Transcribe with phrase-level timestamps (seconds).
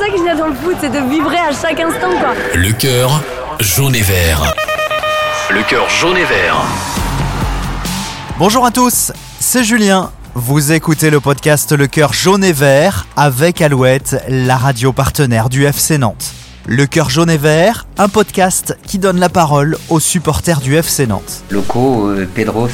[0.00, 2.32] ça que je dans le foot, c'est de vibrer à chaque instant, quoi.
[2.54, 3.22] Le cœur
[3.60, 4.54] jaune et vert.
[5.50, 6.56] Le cœur jaune et vert.
[8.38, 10.10] Bonjour à tous, c'est Julien.
[10.34, 15.66] Vous écoutez le podcast Le cœur jaune et vert avec Alouette, la radio partenaire du
[15.66, 16.32] FC Nantes.
[16.66, 21.06] Le cœur jaune et vert, un podcast qui donne la parole aux supporters du FC
[21.06, 21.42] Nantes.
[21.50, 22.68] Loco, euh, Pedros,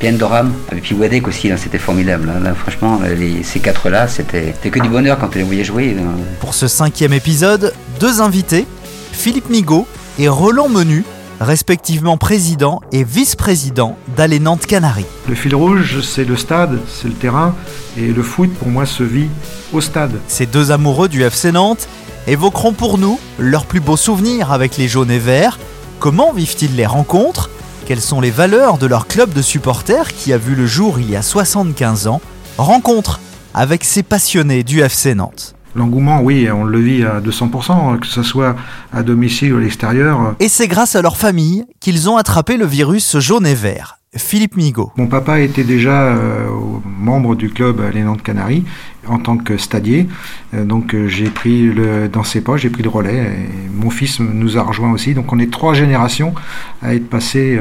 [0.00, 2.30] Doram, et puis Wadek aussi, hein, c'était formidable.
[2.30, 2.54] Hein.
[2.54, 3.00] franchement,
[3.42, 5.96] ces quatre-là, c'était que du bonheur quand on les voyait jouer.
[5.98, 6.16] Hein.
[6.40, 8.66] Pour ce cinquième épisode, deux invités,
[9.12, 9.86] Philippe Migaud
[10.18, 11.04] et Roland Menu,
[11.40, 15.06] respectivement président et vice-président d'Allez Nantes Canaries.
[15.28, 17.54] Le fil rouge, c'est le stade, c'est le terrain,
[17.98, 19.28] et le foot, pour moi, se vit
[19.72, 20.12] au stade.
[20.28, 21.88] Ces deux amoureux du FC Nantes
[22.26, 25.58] évoqueront pour nous leurs plus beaux souvenirs avec les jaunes et verts,
[26.00, 27.50] comment vivent-ils les rencontres,
[27.86, 31.08] quelles sont les valeurs de leur club de supporters qui a vu le jour il
[31.08, 32.20] y a 75 ans,
[32.58, 33.20] rencontre
[33.54, 35.54] avec ces passionnés du FC Nantes.
[35.76, 38.56] L'engouement, oui, on le vit à 200%, que ce soit
[38.92, 40.34] à domicile ou à l'extérieur.
[40.40, 43.98] Et c'est grâce à leur famille qu'ils ont attrapé le virus jaune et vert.
[44.16, 44.90] Philippe Migaud.
[44.96, 46.48] Mon papa était déjà euh,
[46.84, 48.64] membre du club Les Nantes Canaries
[49.06, 50.06] en tant que stadier.
[50.54, 53.16] Euh, donc euh, j'ai pris le, dans ses pas, j'ai pris le relais.
[53.16, 55.14] Et mon fils nous a rejoint aussi.
[55.14, 56.34] Donc on est trois générations
[56.82, 57.58] à être passés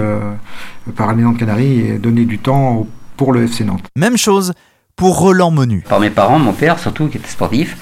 [0.96, 3.86] par Les Nantes Canaries et donner du temps pour le FC Nantes.
[3.96, 4.54] Même chose
[4.96, 5.84] pour Roland Menu.
[5.88, 7.78] Par mes parents, mon père surtout, qui était sportif.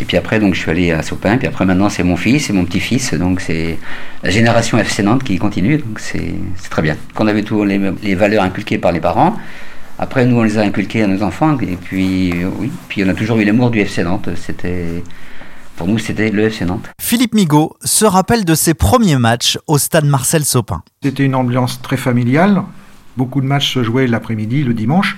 [0.00, 1.36] Et puis après, donc, je suis allé à Sopin.
[1.36, 3.14] Puis après, maintenant, c'est mon fils et mon petit-fils.
[3.14, 3.78] Donc, c'est
[4.22, 5.78] la génération FC Nantes qui continue.
[5.78, 6.34] Donc, c'est
[6.70, 6.96] très bien.
[7.14, 9.36] Qu'on avait tous les, les, valeurs inculquées par les parents.
[9.98, 11.58] Après, nous, on les a inculquées à nos enfants.
[11.60, 12.72] Et puis, oui.
[12.88, 14.30] Puis, on a toujours eu l'amour du FC Nantes.
[14.36, 15.02] C'était.
[15.76, 16.90] Pour nous, c'était le FC Nantes.
[17.00, 20.82] Philippe Migaud se rappelle de ses premiers matchs au stade Marcel Sopin.
[21.02, 22.62] C'était une ambiance très familiale.
[23.16, 25.16] Beaucoup de matchs se jouaient l'après-midi, le dimanche.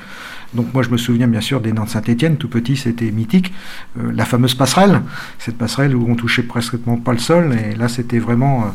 [0.54, 3.52] Donc moi je me souviens bien sûr des Nantes Saint-Etienne, tout petit c'était mythique,
[3.98, 5.00] euh, la fameuse passerelle,
[5.38, 8.66] cette passerelle où on touchait presque pas le sol, et là c'était vraiment, euh,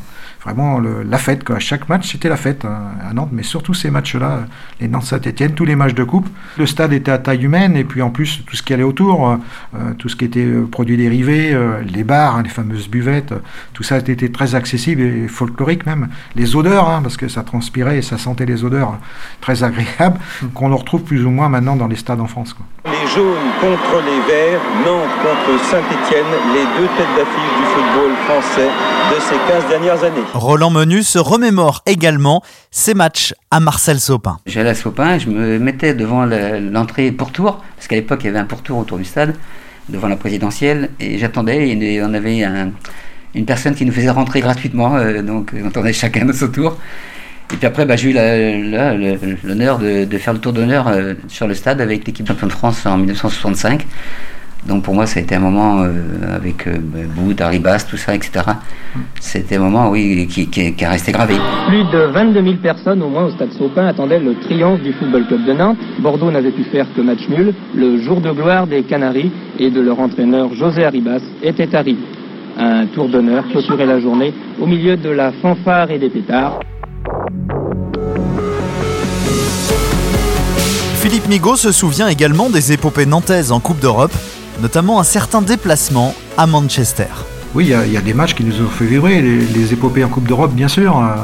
[0.44, 1.44] vraiment la fête.
[1.44, 1.59] Quoi.
[1.59, 4.46] Chaque match c'était la fête hein, à Nantes, mais surtout ces matchs-là,
[4.81, 6.28] les Nantes Saint-Etienne, tous les matchs de coupe,
[6.58, 9.30] le stade était à taille humaine, et puis en plus tout ce qui allait autour,
[9.30, 13.34] euh, tout ce qui était produits dérivés, les bars, hein, les fameuses buvettes,
[13.74, 16.09] tout ça était très accessible et folklorique même.
[16.36, 18.98] Les odeurs, hein, parce que ça transpirait et ça sentait les odeurs
[19.40, 20.20] très agréables,
[20.54, 22.56] qu'on retrouve plus ou moins maintenant dans les stades en France.
[22.85, 28.69] Les jaunes contre les verts, Nantes contre Saint-Etienne, les deux têtes d'affiche du football français
[29.13, 30.24] de ces 15 dernières années.
[30.34, 32.41] Roland Menu se remémore également
[32.72, 34.38] ses matchs à Marcel Sopin.
[34.46, 38.40] J'allais à Sopin, je me mettais devant l'entrée pourtour, parce qu'à l'époque il y avait
[38.40, 39.36] un pourtour autour du stade,
[39.90, 42.44] devant la présidentielle, et j'attendais, et on avait
[43.36, 46.78] une personne qui nous faisait rentrer gratuitement, euh, donc on attendait chacun de son tour.
[47.52, 48.14] Et puis après, bah, j'ai eu
[49.44, 52.86] l'honneur de, faire le tour d'honneur euh, sur le stade avec l'équipe champion de France
[52.86, 53.86] en 1965.
[54.68, 56.78] Donc pour moi, ça a été un moment euh, avec euh,
[57.16, 58.46] Bout, Arribas, tout ça, etc.
[59.20, 61.36] C'était un moment, oui, qui, qui, qui, a resté gravé.
[61.68, 65.26] Plus de 22 000 personnes, au moins au stade Saupin, attendaient le triomphe du Football
[65.28, 65.78] Club de Nantes.
[66.00, 67.54] Bordeaux n'avait pu faire que match nul.
[67.74, 72.00] Le jour de gloire des Canaries et de leur entraîneur José Arribas était arrivé.
[72.58, 76.60] Un tour d'honneur clôturait la journée au milieu de la fanfare et des pétards.
[81.09, 84.14] Philippe Migaud se souvient également des épopées nantaises en Coupe d'Europe,
[84.62, 87.08] notamment un certain déplacement à Manchester.
[87.56, 90.28] Oui, il y, a des matchs qui nous ont fait vibrer, les, épopées en Coupe
[90.28, 90.96] d'Europe, bien sûr.
[90.96, 91.16] Euh,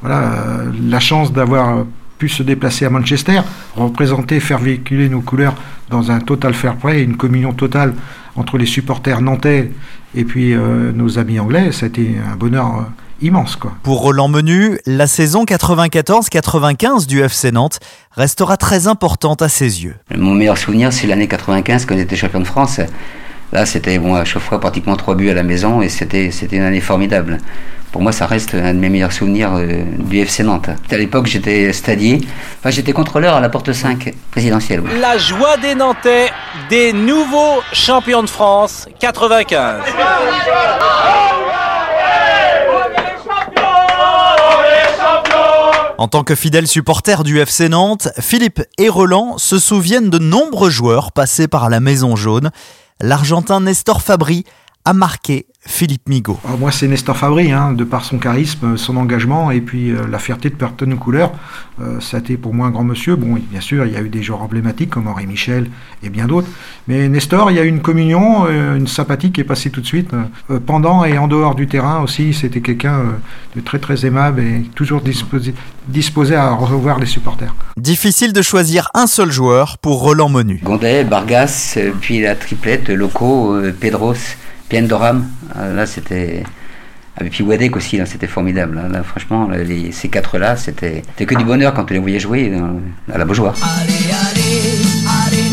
[0.00, 1.84] voilà, euh, la chance d'avoir
[2.18, 3.40] pu se déplacer à Manchester,
[3.74, 5.56] représenter, faire véhiculer nos couleurs
[5.90, 7.94] dans un total fair play, une communion totale
[8.36, 9.72] entre les supporters nantais
[10.14, 12.86] et puis euh, nos amis anglais, ça a été un bonheur
[13.22, 13.56] immense.
[13.56, 13.72] Quoi.
[13.82, 17.80] Pour Roland Menu, la saison 94-95 du FC Nantes
[18.12, 19.94] restera très importante à ses yeux.
[20.14, 22.80] Mon meilleur souvenir, c'est l'année 95 quand on était champion de France.
[23.52, 26.62] Là, c'était bon, à chaque fois pratiquement trois buts à la maison et c'était une
[26.62, 27.38] année formidable.
[27.92, 30.70] Pour moi, ça reste un de mes meilleurs souvenirs euh, du FC Nantes.
[30.90, 32.22] À l'époque, j'étais stadier,
[32.58, 34.82] enfin, j'étais contrôleur à la porte 5 présidentielle.
[34.98, 36.30] La joie des Nantais,
[36.70, 39.82] des nouveaux champions de France 95.
[46.02, 50.68] En tant que fidèle supporter du FC Nantes, Philippe et Roland se souviennent de nombreux
[50.68, 52.50] joueurs passés par la Maison Jaune.
[53.00, 54.44] L'Argentin Nestor Fabri
[54.84, 56.40] a marqué Philippe Migaud.
[56.44, 60.08] Ah, moi, c'est Nestor Fabri, hein, de par son charisme, son engagement et puis euh,
[60.10, 61.32] la fierté de porter nos couleurs.
[61.80, 63.14] Euh, ça a été pour moi un grand monsieur.
[63.14, 65.70] Bon, bien sûr, il y a eu des joueurs emblématiques comme Henri Michel
[66.02, 66.48] et bien d'autres.
[66.88, 69.80] Mais Nestor, il y a eu une communion, euh, une sympathie qui est passée tout
[69.80, 70.10] de suite.
[70.66, 73.14] pendant et en dehors du terrain aussi, c'était quelqu'un
[73.54, 75.54] de très très aimable et toujours disposé,
[75.86, 77.54] disposé à revoir les supporters.
[77.76, 80.60] Difficile de choisir un seul joueur pour Roland Menu.
[80.64, 84.16] Gondet, Bargas, puis la triplette, Loco, Pedros
[84.72, 86.44] Pienne Doram, là c'était.
[87.18, 88.82] Avec puis Wadek aussi, là, c'était formidable.
[88.90, 92.50] Là, franchement, les, ces quatre-là, c'était que du bonheur quand on les voyait jouer
[93.12, 93.54] à la Beaujoire.
[93.62, 94.80] Allez, allez,
[95.26, 95.50] allez,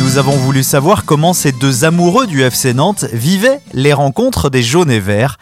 [0.00, 4.62] Nous avons voulu savoir comment ces deux amoureux du FC Nantes vivaient les rencontres des
[4.62, 5.36] jaunes et verts.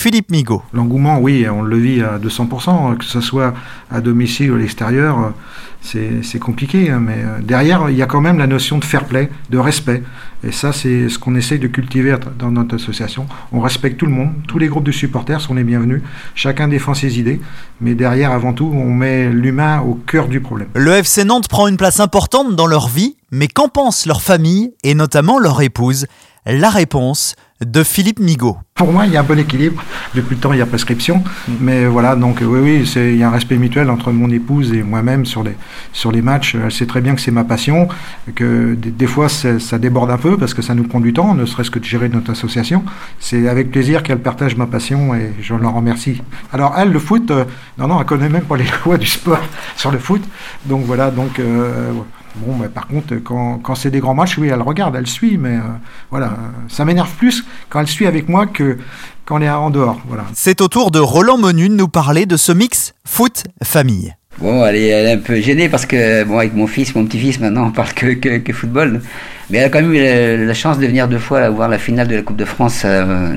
[0.00, 0.62] Philippe Migaud.
[0.72, 3.52] L'engouement, oui, on le vit à 200%, que ce soit
[3.90, 5.34] à domicile ou à l'extérieur,
[5.82, 6.90] c'est compliqué.
[6.90, 9.58] Hein, mais euh, derrière, il y a quand même la notion de fair play, de
[9.58, 10.02] respect.
[10.42, 13.26] Et ça, c'est ce qu'on essaye de cultiver dans notre association.
[13.52, 16.00] On respecte tout le monde, tous les groupes de supporters sont les bienvenus,
[16.34, 17.38] chacun défend ses idées,
[17.82, 20.68] mais derrière, avant tout, on met l'humain au cœur du problème.
[20.76, 24.72] Le FC Nantes prend une place importante dans leur vie, mais qu'en pense leur famille
[24.82, 26.06] et notamment leur épouse
[26.46, 27.34] La réponse
[27.64, 28.56] de Philippe Migaud.
[28.74, 29.82] Pour moi, il y a un bon équilibre.
[30.14, 31.22] Depuis le temps, il y a prescription.
[31.46, 31.52] Mm.
[31.60, 34.82] Mais voilà, donc oui, oui, il y a un respect mutuel entre mon épouse et
[34.82, 35.54] moi-même sur les,
[35.92, 36.54] sur les matchs.
[36.54, 37.88] Elle sait très bien que c'est ma passion,
[38.34, 41.44] que des, fois, ça déborde un peu parce que ça nous prend du temps, ne
[41.44, 42.82] serait-ce que de gérer notre association.
[43.18, 46.22] C'est avec plaisir qu'elle partage ma passion et je l'en remercie.
[46.52, 47.44] Alors, elle, le foot, euh,
[47.76, 49.40] non, non, elle connaît même pas les lois du sport
[49.76, 50.22] sur le foot.
[50.64, 51.38] Donc voilà, donc...
[51.38, 51.92] Euh,
[52.36, 55.36] Bon, mais par contre, quand, quand c'est des grands matchs, oui, elle regarde, elle suit,
[55.36, 55.62] mais euh,
[56.10, 56.32] voilà,
[56.68, 58.78] ça m'énerve plus quand elle suit avec moi que
[59.24, 60.00] quand elle est en dehors.
[60.06, 60.24] Voilà.
[60.34, 64.14] C'est au tour de Roland Menu de nous parler de ce mix foot-famille.
[64.38, 67.04] Bon, elle est, elle est, un peu gênée parce que, bon, avec mon fils, mon
[67.04, 69.02] petit-fils, maintenant, on parle que, que, football.
[69.50, 72.08] Mais elle a quand même eu la, chance de venir deux fois voir la finale
[72.08, 73.34] de la Coupe de France euh,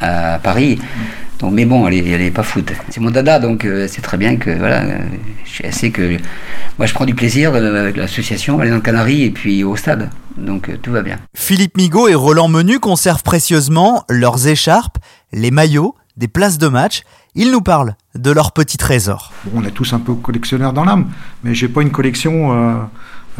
[0.00, 0.78] à Paris
[1.42, 2.72] mais bon, elle n'est pas foot.
[2.90, 4.84] C'est mon dada, donc euh, c'est très bien que voilà,
[5.44, 6.16] je sais que
[6.78, 9.76] moi je prends du plaisir euh, avec l'association, aller dans le Canary et puis au
[9.76, 10.10] stade.
[10.36, 11.18] Donc euh, tout va bien.
[11.34, 14.98] Philippe Migaud et Roland Menu conservent précieusement leurs écharpes,
[15.32, 17.02] les maillots, des places de match.
[17.34, 19.32] Ils nous parlent de leur petit trésor.
[19.54, 21.10] on est tous un peu collectionneurs dans l'âme,
[21.42, 22.88] mais j'ai pas une collection.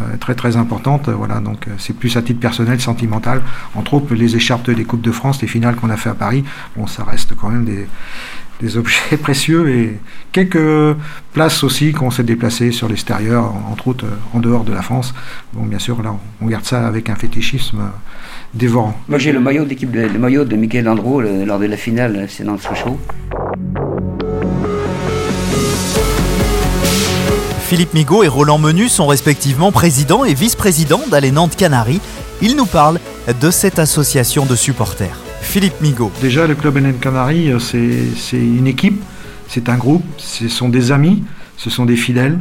[0.01, 1.09] Euh, très très importante.
[1.09, 3.43] Voilà, donc euh, c'est plus à titre personnel, sentimental.
[3.77, 6.43] Entre autres, les écharpes des Coupes de France, les finales qu'on a fait à Paris,
[6.77, 7.87] bon, ça reste quand même des,
[8.61, 10.01] des objets précieux et
[10.33, 10.97] quelques
[11.33, 15.15] places aussi qu'on s'est déplacé sur l'extérieur, entre autres euh, en dehors de la France.
[15.53, 17.79] Bon, bien sûr, là, on garde ça avec un fétichisme
[18.53, 18.99] dévorant.
[19.09, 22.43] Moi, j'ai le maillot d'équipe, le maillot de Michael Landreau lors de la finale, c'est
[22.43, 22.99] dans le Sochaux.
[27.75, 32.01] Philippe Migaud et Roland Menu sont respectivement président et vice-président d'Allez Nantes Canaries.
[32.41, 33.01] Ils nous parlent
[33.41, 35.19] de cette association de supporters.
[35.41, 36.13] Philippe Migaud.
[36.21, 39.03] Déjà, le club Nantes Canaries, euh, c'est une équipe,
[39.49, 41.25] c'est un groupe, ce sont des amis,
[41.57, 42.39] ce sont des fidèles,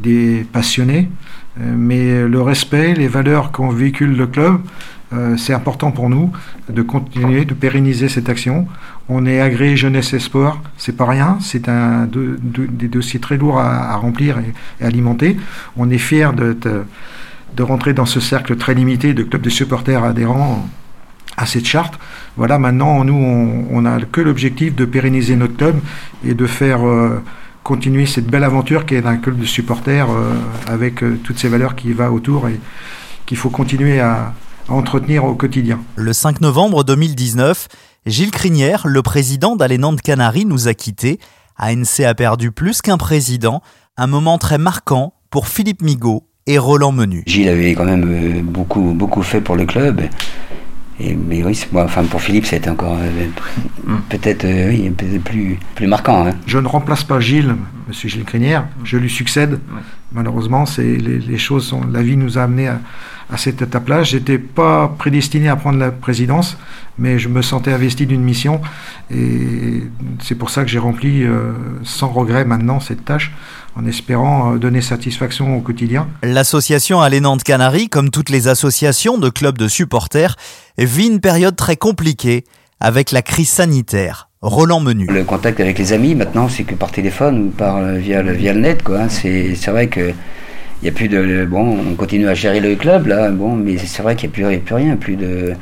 [0.00, 1.08] des passionnés.
[1.58, 4.60] Euh, mais le respect, les valeurs qu'on véhicule le club,
[5.36, 6.32] c'est important pour nous
[6.68, 8.66] de continuer, de pérenniser cette action.
[9.08, 13.58] On est agréé jeunesse et sport, c'est pas rien, c'est un des dossiers très lourds
[13.58, 15.38] à, remplir et, alimenter.
[15.76, 16.56] On est fier de,
[17.56, 20.68] de, rentrer dans ce cercle très limité de clubs de supporters adhérents
[21.38, 21.98] à cette charte.
[22.36, 25.80] Voilà, maintenant, nous, on n'a que l'objectif de pérenniser notre club
[26.24, 27.22] et de faire euh,
[27.62, 30.34] continuer cette belle aventure qui est un club de supporters euh,
[30.66, 32.60] avec toutes ces valeurs qui va autour et
[33.24, 34.34] qu'il faut continuer à,
[34.68, 35.80] entretenir au quotidien.
[35.96, 37.68] Le 5 novembre 2019,
[38.06, 41.18] Gilles Crinière, le président d'Allez Nantes Canaries, nous a quittés.
[41.56, 43.62] ANC a perdu plus qu'un président,
[43.96, 47.24] un moment très marquant pour Philippe Migaud et Roland Menu.
[47.26, 50.02] Gilles avait quand même euh, beaucoup, beaucoup fait pour le club.
[51.00, 53.26] Et, mais oui, enfin pour Philippe, c'était encore euh,
[54.08, 54.90] peut-être euh,
[55.24, 56.26] plus, plus marquant.
[56.26, 56.32] Hein.
[56.46, 57.54] Je ne remplace pas Gilles,
[57.86, 59.60] Monsieur Gilles Crinière, je lui succède.
[60.12, 62.80] Malheureusement, c'est les, les, choses sont, la vie nous a amené à,
[63.30, 64.02] à cette étape-là.
[64.02, 66.56] J'étais pas prédestiné à prendre la présidence,
[66.98, 68.60] mais je me sentais investi d'une mission
[69.10, 69.82] et
[70.22, 71.52] c'est pour ça que j'ai rempli euh,
[71.84, 73.32] sans regret maintenant cette tâche
[73.76, 76.08] en espérant euh, donner satisfaction au quotidien.
[76.22, 80.36] L'association Allez Nantes Canaries, comme toutes les associations de clubs de supporters,
[80.78, 82.44] vit une période très compliquée
[82.80, 84.28] avec la crise sanitaire.
[84.40, 85.06] Roland Menu.
[85.06, 88.32] Le contact avec les amis maintenant, c'est que par téléphone ou par euh, via le,
[88.32, 88.82] via le net.
[88.84, 89.00] Quoi.
[89.00, 89.08] Hein.
[89.08, 90.12] C'est, c'est vrai que
[90.82, 93.78] il y a plus de bon on continue à gérer le club là bon mais
[93.78, 95.54] c'est vrai qu'il n'y a, plus rien plus de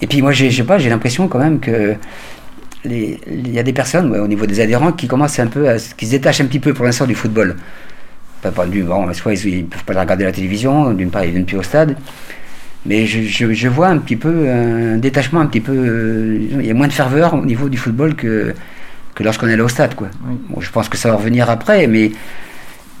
[0.00, 1.94] et puis moi j'ai pas j'ai l'impression quand même que
[2.86, 6.06] il y a des personnes au niveau des adhérents qui commencent un peu à, qui
[6.06, 7.56] se détachent un petit peu pour l'instant du football.
[8.40, 11.32] Pas, pas du bon soit ils, ne peuvent pas regarder la télévision d'une part ils
[11.32, 11.94] viennent plus au stade
[12.86, 13.20] mais je,
[13.52, 16.88] je, vois un petit peu un détachement un petit peu euh, il y a moins
[16.88, 18.54] de ferveur au niveau du football que
[19.14, 20.08] que lorsqu'on est là au stade quoi.
[20.48, 22.12] Bon, je pense que ça va revenir après mais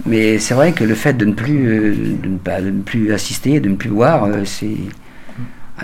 [0.06, 2.82] mais c'est vrai que le fait de ne plus, euh, de ne pas, de ne
[2.82, 4.76] plus assister, de ne plus voir, euh, c'est.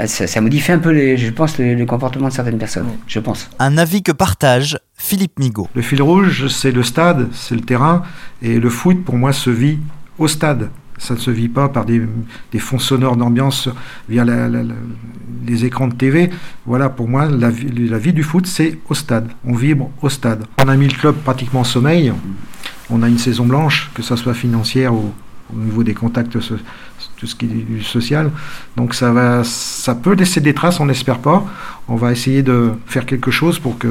[0.04, 2.86] Ça, modifie un peu, les, je pense, le, comportement de certaines personnes.
[3.06, 3.48] Je pense.
[3.58, 5.68] Un avis que partage Philippe Migaud.
[5.74, 8.02] Le fil rouge, c'est le stade, c'est le terrain,
[8.42, 9.78] et le foot, pour moi, se vit
[10.18, 10.68] au stade.
[10.98, 12.02] Ça ne se vit pas par des,
[12.52, 13.70] des fonds sonores d'ambiance
[14.06, 14.74] via la, la, la,
[15.46, 16.28] les écrans de TV.
[16.66, 19.28] Voilà, pour moi, la, la vie du foot, c'est au stade.
[19.46, 20.44] On vibre au stade.
[20.62, 22.12] On a mis le club pratiquement en sommeil.
[22.90, 25.12] On a une saison blanche, que ce soit financière ou
[25.54, 26.32] au niveau des contacts,
[27.16, 28.30] tout ce qui est du social.
[28.76, 31.44] Donc ça, va, ça peut laisser des traces, on n'espère pas.
[31.88, 33.88] On va essayer de faire quelque chose pour que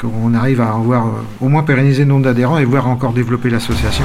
[0.00, 1.06] qu'on arrive à avoir
[1.40, 4.04] au moins pérenniser le nombre d'adhérents et voir encore développer l'association.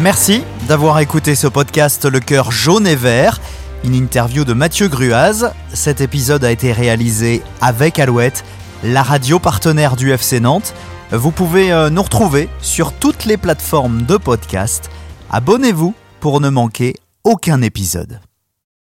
[0.00, 3.40] Merci d'avoir écouté ce podcast Le cœur jaune et vert,
[3.84, 5.52] une interview de Mathieu Gruaz.
[5.72, 8.44] Cet épisode a été réalisé avec Alouette,
[8.82, 10.74] la radio partenaire du FC Nantes.
[11.12, 14.90] Vous pouvez euh, nous retrouver sur toutes les plateformes de podcast.
[15.30, 16.94] Abonnez-vous pour ne manquer
[17.24, 18.20] aucun épisode.